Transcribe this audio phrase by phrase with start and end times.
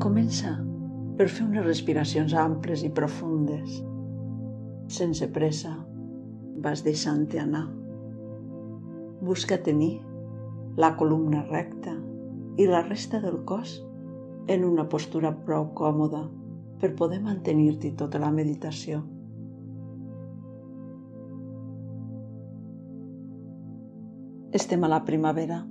[0.00, 0.54] Comença
[1.18, 3.74] per fer unes respiracions amples i profundes.
[4.88, 5.74] Sense pressa,
[6.64, 7.66] vas deixant-te anar.
[9.20, 9.98] Busca tenir
[10.80, 11.92] la columna recta
[12.56, 13.76] i la resta del cos
[14.48, 16.24] en una postura prou còmoda
[16.80, 19.04] per poder mantenir-t'hi tota la meditació.
[24.56, 25.66] Estem a la primavera.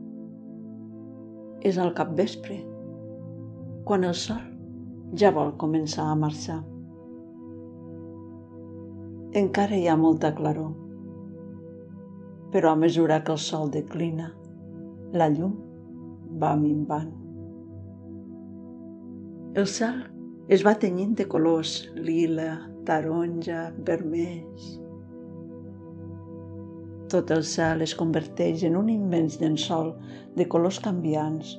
[1.65, 2.61] És al capvespre,
[3.89, 4.41] quan el sol
[5.17, 6.59] ja vol començar a marxar.
[9.39, 10.75] Encara hi ha molta claror,
[12.53, 14.27] però a mesura que el sol declina,
[15.21, 15.55] la llum
[16.43, 17.07] va minvant.
[19.57, 20.03] El cel
[20.53, 22.51] es va tenyint de colors lila,
[22.85, 24.67] taronja, vermells.
[27.09, 29.95] Tot el cel es converteix en un immens llençol
[30.37, 31.55] de colors canviants,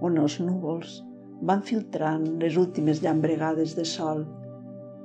[0.00, 1.02] on els núvols
[1.42, 4.24] van filtrant les últimes llambregades de sol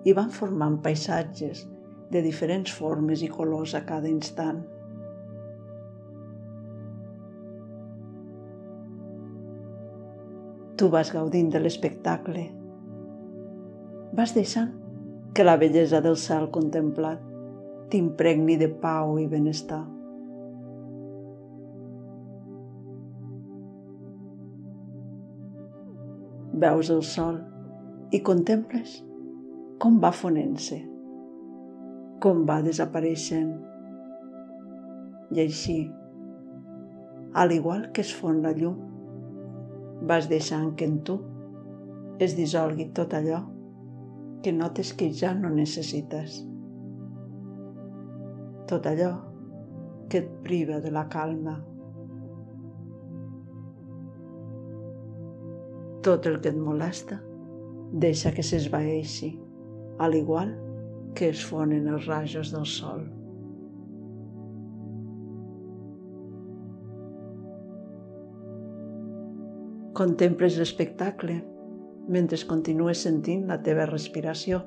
[0.07, 1.65] i van formant paisatges
[2.11, 4.61] de diferents formes i colors a cada instant.
[10.75, 12.47] Tu vas gaudint de l'espectacle.
[14.17, 14.71] Vas deixant
[15.35, 17.21] que la bellesa del cel contemplat
[17.91, 19.83] t'impregni de pau i benestar.
[26.53, 27.39] Veus el sol
[28.11, 28.97] i contemples
[29.81, 30.77] com va fonent-se,
[32.21, 33.53] com va desapareixent.
[35.31, 35.77] I així,
[37.33, 38.75] al igual que es fon la llum,
[40.11, 41.17] vas deixant que en tu
[42.21, 43.39] es dissolgui tot allò
[44.43, 46.41] que notes que ja no necessites.
[48.69, 49.11] Tot allò
[50.11, 51.55] que et priva de la calma
[56.01, 57.19] Tot el que et molesta,
[58.03, 59.27] deixa que s'esvaeixi,
[60.01, 60.55] al igual
[61.13, 63.03] que es fonen els rajos del sol.
[70.01, 71.37] Contemples l'espectacle
[72.09, 74.63] mentre continues sentint la teva respiració.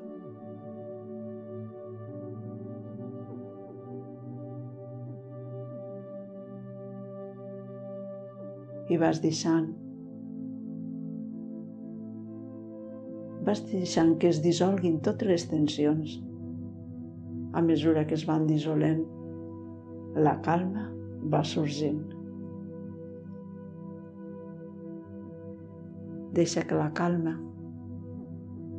[8.87, 9.73] I vas deixant
[13.45, 16.17] vas deixant que es dissolguin totes les tensions.
[17.53, 19.03] A mesura que es van dissolent,
[20.27, 20.87] la calma
[21.31, 22.01] va sorgint.
[26.35, 27.37] Deixa que la calma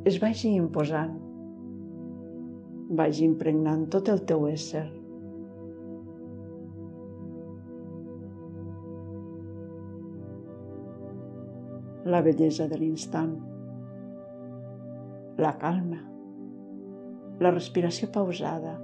[0.06, 1.16] es vagi imposant,
[2.98, 4.84] vagi impregnant tot el teu ésser.
[12.06, 13.34] La bellesa de l'instant
[15.36, 15.98] la calma,
[17.44, 18.76] la respiració pausada,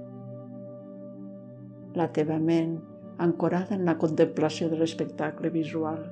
[1.97, 2.75] la teva ment
[3.25, 6.03] ancorada en la contemplació de l'espectacle visual.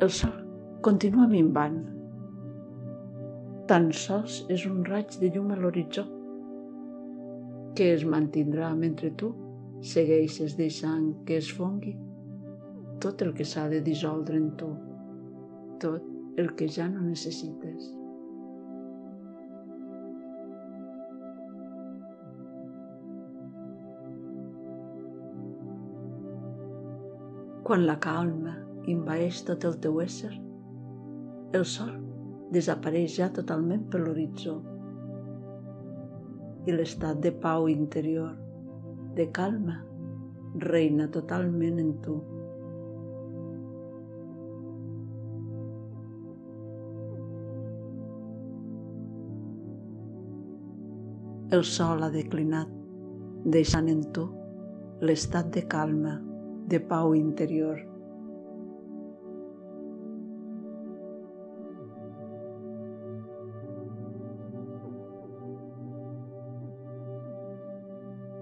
[0.00, 0.36] El sol
[0.82, 1.80] continua minvant.
[3.70, 6.08] Tan sols és un raig de llum a l'horitzó
[7.78, 9.34] que es mantindrà mentre tu
[9.94, 11.94] segueixes deixant que es fongui
[13.00, 14.68] tot el que s'ha de dissoldre en tu,
[15.80, 17.88] tot el que ja no necessites.
[27.64, 28.56] Quan la calma
[28.90, 30.32] invaeix tot el teu ésser,
[31.54, 31.92] el sol
[32.54, 34.56] desapareix ja totalment per l'horitzó
[36.66, 38.34] i l'estat de pau interior,
[39.16, 39.78] de calma,
[40.66, 42.18] reina totalment en tu.
[51.50, 52.68] El sol ha declinat,
[53.42, 54.28] deixant en tu
[55.02, 56.12] l'estat de calma,
[56.70, 57.80] de pau interior.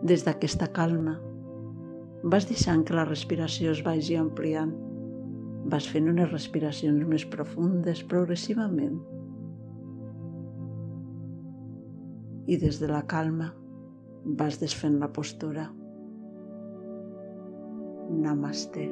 [0.09, 1.17] Des d'aquesta calma,
[2.23, 4.75] vas deixant que la respiració es vagi ampliant.
[5.73, 9.01] Vas fent unes respiracions més profundes progressivament
[12.49, 13.51] i des de la calma
[14.41, 15.69] vas desfent la postura.
[18.25, 18.89] Namaste.